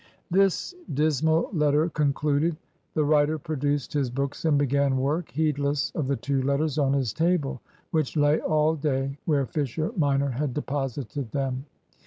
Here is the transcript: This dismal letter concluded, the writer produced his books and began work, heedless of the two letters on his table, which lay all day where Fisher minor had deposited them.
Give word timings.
This 0.31 0.73
dismal 0.91 1.51
letter 1.53 1.87
concluded, 1.87 2.57
the 2.95 3.05
writer 3.05 3.37
produced 3.37 3.93
his 3.93 4.09
books 4.09 4.45
and 4.45 4.57
began 4.57 4.97
work, 4.97 5.29
heedless 5.29 5.91
of 5.93 6.07
the 6.07 6.15
two 6.15 6.41
letters 6.41 6.79
on 6.79 6.91
his 6.93 7.13
table, 7.13 7.61
which 7.91 8.17
lay 8.17 8.39
all 8.39 8.75
day 8.75 9.19
where 9.25 9.45
Fisher 9.45 9.91
minor 9.95 10.31
had 10.31 10.55
deposited 10.55 11.29
them. 11.33 11.65